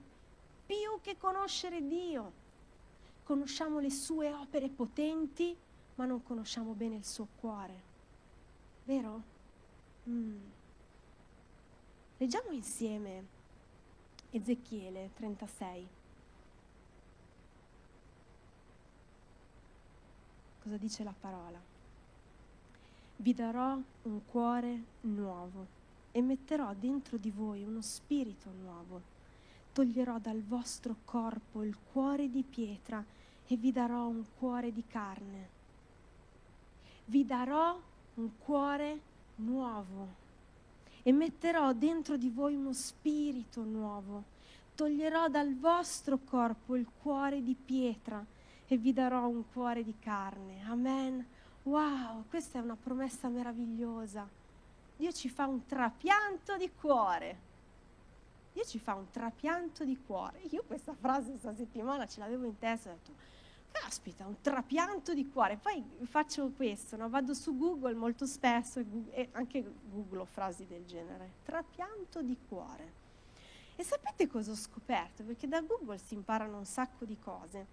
[0.75, 2.43] più che conoscere Dio.
[3.23, 5.57] Conosciamo le sue opere potenti,
[5.95, 7.93] ma non conosciamo bene il suo cuore.
[8.85, 9.23] Vero?
[10.09, 10.37] Mm.
[12.19, 13.25] Leggiamo insieme
[14.31, 15.89] Ezechiele 36.
[20.63, 21.61] Cosa dice la parola?
[23.17, 25.67] Vi darò un cuore nuovo
[26.11, 29.14] e metterò dentro di voi uno spirito nuovo.
[29.75, 33.05] Toglierò dal vostro corpo il cuore di pietra
[33.45, 35.49] e vi darò un cuore di carne.
[37.07, 37.77] Vi darò
[38.15, 39.01] un cuore
[39.37, 40.09] nuovo
[41.03, 44.23] e metterò dentro di voi uno spirito nuovo.
[44.77, 48.25] Toglierò dal vostro corpo il cuore di pietra
[48.69, 50.63] e vi darò un cuore di carne.
[50.69, 51.27] Amen.
[51.65, 54.25] Wow, questa è una promessa meravigliosa.
[54.97, 57.53] Dio ci fa un trapianto di cuore.
[58.55, 60.39] Dio ci fa un trapianto di cuore.
[60.51, 63.13] Io questa frase questa settimana ce l'avevo in testa e ho detto,
[63.73, 65.57] caspita, un trapianto di cuore.
[65.57, 67.09] Poi faccio questo, no?
[67.09, 71.33] vado su Google molto spesso e, e anche googlo frasi del genere.
[71.43, 73.03] Trapianto di cuore.
[73.75, 75.25] E sapete cosa ho scoperto?
[75.25, 77.67] Perché da Google si imparano un sacco di cose.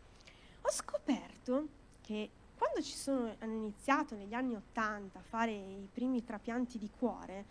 [0.61, 1.67] Ho scoperto
[2.01, 6.89] che quando ci sono, hanno iniziato negli anni Ottanta a fare i primi trapianti di
[6.89, 7.45] cuore,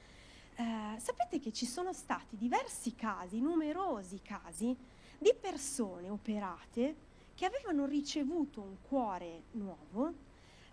[0.61, 4.77] eh, sapete che ci sono stati diversi casi, numerosi casi,
[5.19, 10.09] di persone operate che avevano ricevuto un cuore nuovo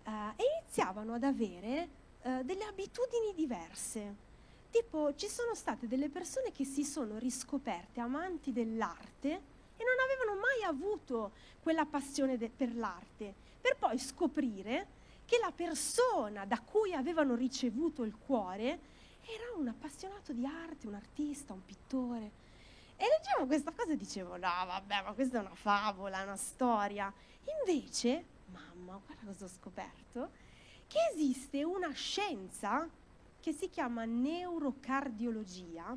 [0.04, 1.88] eh, e iniziavano ad avere
[2.20, 4.26] eh, delle abitudini diverse.
[4.70, 10.38] Tipo, ci sono state delle persone che si sono riscoperte amanti dell'arte e non avevano
[10.38, 16.92] mai avuto quella passione de- per l'arte, per poi scoprire che la persona da cui
[16.92, 18.96] avevano ricevuto il cuore
[19.28, 22.46] era un appassionato di arte, un artista, un pittore.
[22.96, 27.12] E leggevo questa cosa e dicevo, no, vabbè, ma questa è una favola, una storia.
[27.60, 30.30] Invece, mamma, guarda cosa ho scoperto,
[30.86, 32.88] che esiste una scienza
[33.40, 35.96] che si chiama neurocardiologia,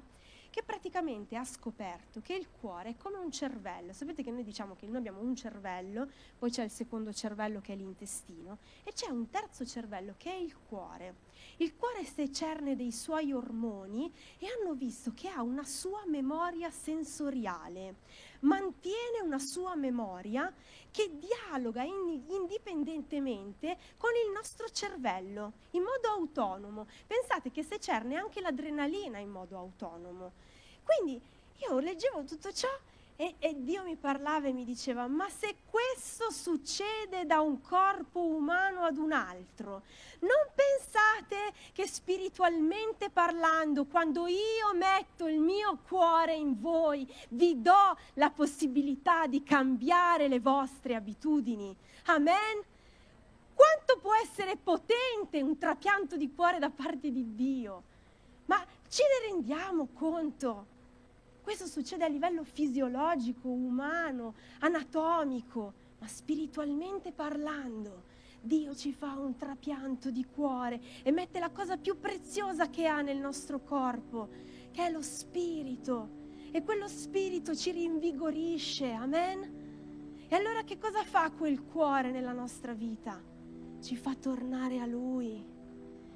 [0.51, 3.93] che praticamente ha scoperto che il cuore è come un cervello.
[3.93, 7.71] Sapete che noi diciamo che noi abbiamo un cervello, poi c'è il secondo cervello che
[7.73, 11.29] è l'intestino e c'è un terzo cervello che è il cuore.
[11.57, 17.95] Il cuore secerne dei suoi ormoni e hanno visto che ha una sua memoria sensoriale,
[18.39, 20.51] mantiene una sua memoria
[20.89, 26.87] che dialoga in, indipendentemente con il nostro cervello in modo autonomo.
[27.05, 30.31] Pensate che secerne anche l'adrenalina in modo autonomo.
[30.83, 31.21] Quindi
[31.59, 32.69] io leggevo tutto ciò
[33.21, 38.19] e, e, Dio mi parlava e mi diceva, ma se questo succede da un corpo
[38.19, 39.83] umano ad un altro,
[40.21, 47.95] non pensate che spiritualmente parlando, quando io metto il mio cuore in voi, vi do
[48.15, 51.75] la possibilità di cambiare le vostre abitudini?
[52.05, 52.63] Amen?
[53.53, 57.83] Quanto può essere potente un trapianto di cuore da parte di Dio?
[58.45, 60.79] Ma ce ne rendiamo conto?
[61.51, 68.03] Questo succede a livello fisiologico, umano, anatomico, ma spiritualmente parlando.
[68.39, 73.01] Dio ci fa un trapianto di cuore e mette la cosa più preziosa che ha
[73.01, 74.29] nel nostro corpo,
[74.71, 76.29] che è lo spirito.
[76.51, 80.25] E quello spirito ci rinvigorisce, amen?
[80.29, 83.21] E allora che cosa fa quel cuore nella nostra vita?
[83.81, 85.45] Ci fa tornare a Lui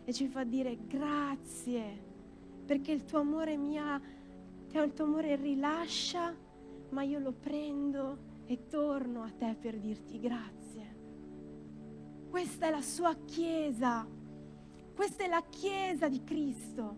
[0.05, 2.13] e ci fa dire grazie
[2.65, 4.01] perché il tuo amore mi ha
[4.75, 6.35] che il tuo amore rilascia,
[6.89, 10.95] ma io lo prendo e torno a te per dirti grazie.
[12.29, 14.05] Questa è la sua Chiesa,
[14.93, 16.97] questa è la Chiesa di Cristo.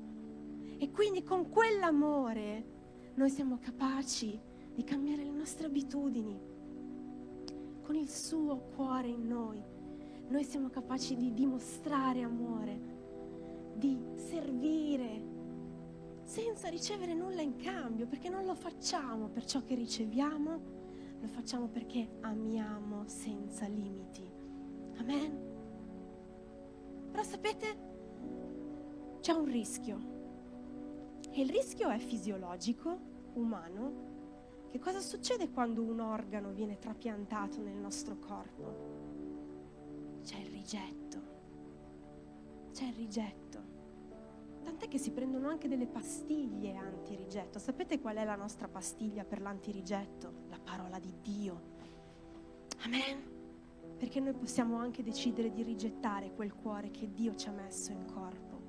[0.79, 2.65] E quindi con quell'amore
[3.13, 4.39] noi siamo capaci
[4.73, 6.35] di cambiare le nostre abitudini.
[7.83, 9.63] Con il suo cuore in noi,
[10.29, 12.79] noi siamo capaci di dimostrare amore,
[13.75, 15.36] di servire,
[16.27, 20.61] senza ricevere nulla in cambio, perché non lo facciamo per ciò che riceviamo,
[21.21, 24.29] lo facciamo perché amiamo senza limiti.
[24.97, 25.45] Amen.
[27.11, 27.77] Però sapete,
[29.21, 30.15] c'è un rischio.
[31.31, 32.99] E il rischio è fisiologico,
[33.35, 34.65] umano.
[34.67, 40.19] Che cosa succede quando un organo viene trapiantato nel nostro corpo?
[40.23, 41.21] C'è il rigetto.
[42.73, 43.76] C'è il rigetto
[44.97, 47.59] che si prendono anche delle pastiglie antirigetto.
[47.59, 50.45] Sapete qual è la nostra pastiglia per l'antirigetto?
[50.49, 51.75] La parola di Dio.
[52.83, 53.35] Amen.
[53.97, 58.05] perché noi possiamo anche decidere di rigettare quel cuore che Dio ci ha messo in
[58.05, 58.61] corpo.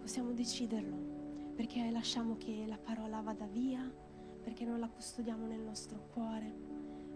[0.00, 3.82] Possiamo deciderlo perché lasciamo che la parola vada via,
[4.40, 6.54] perché non la custodiamo nel nostro cuore,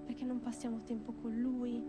[0.05, 1.81] perché non passiamo tempo con Lui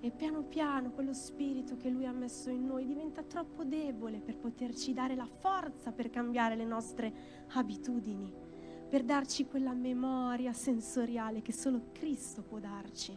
[0.00, 4.36] e piano piano quello spirito che Lui ha messo in noi diventa troppo debole per
[4.36, 7.12] poterci dare la forza per cambiare le nostre
[7.54, 8.46] abitudini
[8.88, 13.16] per darci quella memoria sensoriale che solo Cristo può darci.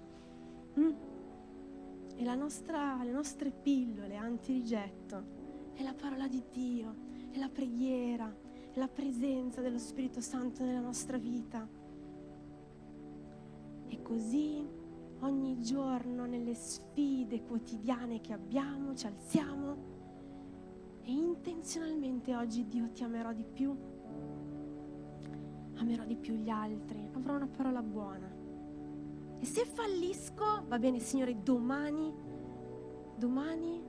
[0.80, 0.92] Mm?
[2.16, 5.38] E nostra, le nostre pillole antirigetto
[5.74, 6.96] è la parola di Dio,
[7.30, 8.36] è la preghiera,
[8.72, 11.68] è la presenza dello Spirito Santo nella nostra vita.
[13.88, 14.68] E così
[15.22, 19.78] ogni giorno nelle sfide quotidiane che abbiamo ci alziamo
[21.02, 23.76] e intenzionalmente oggi Dio ti amerò di più
[25.80, 28.30] amerò di più gli altri, avrò una parola buona.
[29.40, 32.14] E se fallisco, va bene Signore, domani,
[33.16, 33.82] domani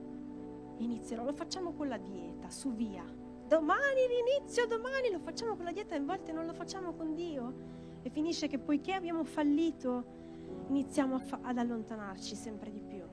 [0.77, 3.03] inizierò, lo facciamo con la dieta, su via.
[3.47, 7.79] Domani l'inizio, domani lo facciamo con la dieta a volte non lo facciamo con Dio.
[8.01, 10.19] E finisce che poiché abbiamo fallito,
[10.67, 13.03] iniziamo fa- ad allontanarci sempre di più.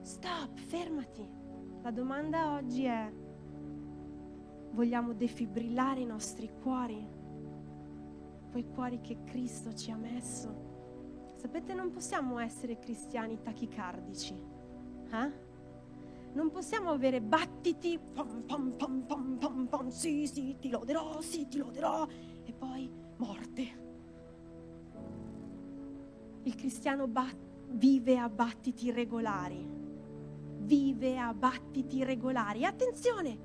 [0.00, 1.28] Stop, fermati.
[1.82, 3.12] La domanda oggi è,
[4.70, 7.16] vogliamo defibrillare i nostri cuori?
[8.56, 11.34] quei cuori che Cristo ci ha messo.
[11.36, 14.34] Sapete, non possiamo essere cristiani tachicardici.
[15.12, 15.44] Eh?
[16.32, 21.46] Non possiamo avere battiti, pom, pom, pom, pom, pom, pom, sì, sì, ti loderò, sì,
[21.48, 22.06] ti loderò,
[22.44, 23.85] e poi morte.
[26.46, 27.36] Il cristiano bat-
[27.70, 29.68] vive a battiti regolari,
[30.58, 32.64] vive a battiti regolari.
[32.64, 33.36] Attenzione,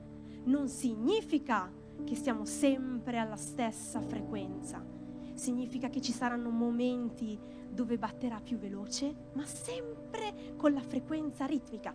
[0.43, 1.73] non significa
[2.03, 4.99] che siamo sempre alla stessa frequenza
[5.33, 7.37] significa che ci saranno momenti
[7.67, 11.93] dove batterà più veloce, ma sempre con la frequenza ritmica.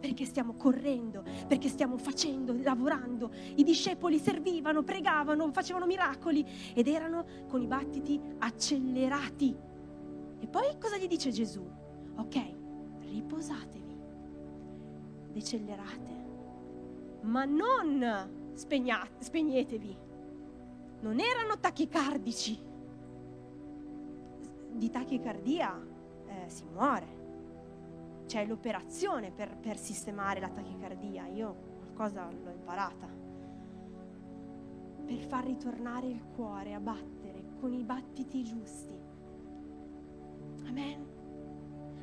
[0.00, 3.30] Perché stiamo correndo, perché stiamo facendo, lavorando.
[3.56, 9.56] I discepoli servivano, pregavano, facevano miracoli ed erano con i battiti accelerati.
[10.38, 11.64] E poi cosa gli dice Gesù?
[12.16, 12.40] Ok,
[13.00, 13.96] riposatevi,
[15.32, 16.24] decelerate,
[17.22, 19.96] ma non spegnate, spegnetevi.
[21.00, 22.70] Non erano tachicardici.
[24.72, 25.80] Di tachicardia
[26.26, 27.21] eh, si muore.
[28.32, 31.26] C'è l'operazione per, per sistemare la tachicardia.
[31.26, 33.06] Io qualcosa l'ho imparata.
[35.04, 38.98] Per far ritornare il cuore a battere con i battiti giusti.
[40.66, 41.06] Amen.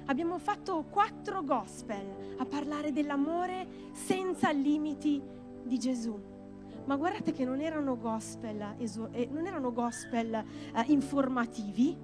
[0.05, 5.19] Abbiamo fatto quattro gospel a parlare dell'amore senza limiti
[5.63, 6.37] di Gesù
[6.85, 10.43] ma guardate che non erano gospel, eh, non erano gospel eh,
[10.87, 11.95] informativi,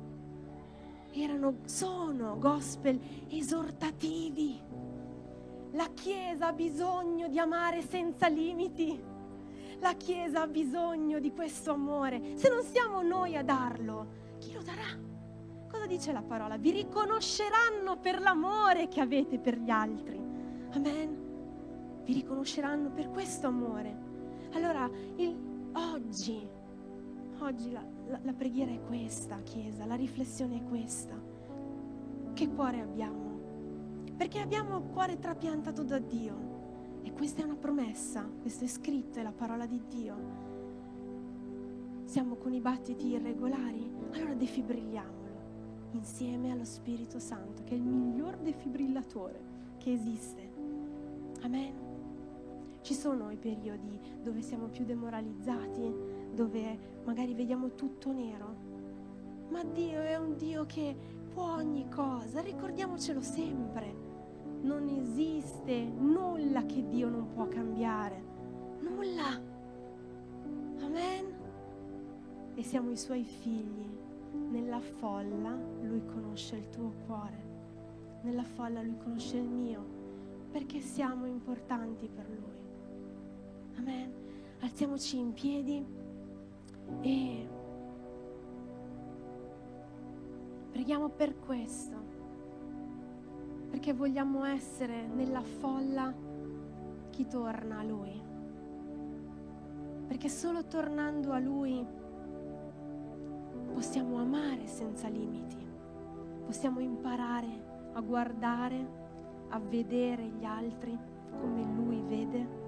[1.21, 2.99] erano, sono gospel
[3.29, 4.61] esortativi.
[5.71, 9.01] La Chiesa ha bisogno di amare senza limiti.
[9.79, 12.37] La Chiesa ha bisogno di questo amore.
[12.37, 14.07] Se non siamo noi a darlo,
[14.39, 15.03] chi lo darà?
[15.69, 16.57] Cosa dice la parola?
[16.57, 20.17] Vi riconosceranno per l'amore che avete per gli altri.
[20.71, 22.03] Amen.
[22.03, 24.03] Vi riconosceranno per questo amore.
[24.53, 25.35] Allora, il,
[25.73, 26.47] oggi,
[27.39, 31.15] oggi la, la, la preghiera è questa, Chiesa, la riflessione è questa.
[32.33, 33.39] Che cuore abbiamo?
[34.15, 36.53] Perché abbiamo il cuore trapiantato da Dio.
[37.03, 40.15] E questa è una promessa, questo è scritto, è la parola di Dio.
[42.05, 43.91] Siamo con i battiti irregolari?
[44.11, 45.23] Allora defibrilliamolo
[45.91, 49.39] insieme allo Spirito Santo, che è il miglior defibrillatore
[49.77, 50.53] che esiste.
[51.41, 51.73] Amen.
[52.81, 55.93] Ci sono i periodi dove siamo più demoralizzati,
[56.35, 58.73] dove magari vediamo tutto nero.
[59.49, 60.95] Ma Dio è un Dio che
[61.33, 64.03] può ogni cosa, ricordiamocelo sempre.
[64.61, 68.23] Non esiste nulla che Dio non può cambiare.
[68.81, 69.41] Nulla.
[70.81, 71.33] Amen.
[72.55, 74.03] E siamo i suoi figli.
[74.49, 77.53] Nella folla lui conosce il tuo cuore.
[78.23, 80.03] Nella folla lui conosce il mio.
[80.51, 83.77] Perché siamo importanti per lui.
[83.77, 84.11] Amen.
[84.61, 85.85] Alziamoci in piedi
[87.01, 87.47] e
[90.71, 91.95] preghiamo per questo,
[93.69, 96.13] perché vogliamo essere nella folla
[97.09, 98.23] chi torna a Lui.
[100.07, 101.85] Perché solo tornando a Lui
[103.73, 105.57] possiamo amare senza limiti,
[106.45, 109.03] possiamo imparare a guardare,
[109.49, 110.97] a vedere gli altri
[111.39, 112.63] come Lui vede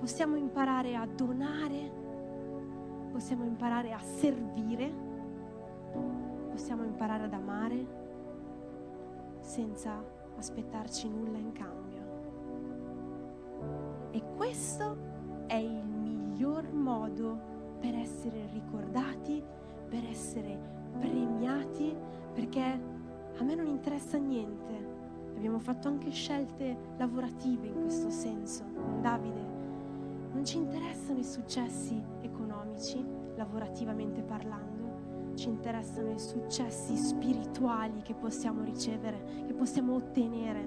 [0.00, 1.99] possiamo imparare a donare
[3.10, 4.92] possiamo imparare a servire,
[6.50, 7.86] possiamo imparare ad amare
[9.40, 10.02] senza
[10.36, 12.00] aspettarci nulla in cambio.
[14.12, 14.96] E questo
[15.46, 17.38] è il miglior modo
[17.80, 19.42] per essere ricordati,
[19.88, 20.58] per essere
[20.98, 21.94] premiati,
[22.32, 22.62] perché
[23.38, 24.98] a me non interessa niente.
[25.34, 28.64] Abbiamo fatto anche scelte lavorative in questo senso
[29.00, 29.58] Davide.
[30.32, 32.00] Non ci interessano i successi
[32.80, 33.04] economici,
[33.36, 40.66] lavorativamente parlando, ci interessano i successi spirituali che possiamo ricevere, che possiamo ottenere.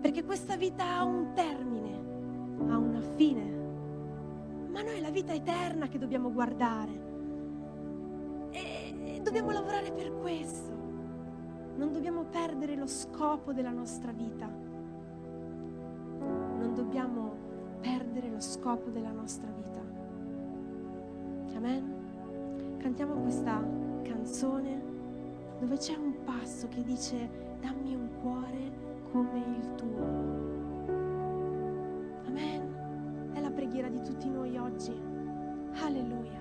[0.00, 3.58] Perché questa vita ha un termine, ha una fine.
[4.70, 7.08] Ma noi è la vita eterna che dobbiamo guardare.
[8.50, 10.78] E dobbiamo lavorare per questo.
[11.76, 14.48] Non dobbiamo perdere lo scopo della nostra vita.
[16.18, 17.34] Non dobbiamo
[17.80, 19.99] perdere lo scopo della nostra vita.
[21.60, 22.78] Amen?
[22.78, 23.62] Cantiamo questa
[24.02, 24.82] canzone
[25.58, 27.28] dove c'è un passo che dice
[27.60, 28.72] dammi un cuore
[29.12, 30.04] come il tuo.
[32.28, 33.32] Amen?
[33.34, 34.98] È la preghiera di tutti noi oggi.
[35.82, 36.39] Alleluia.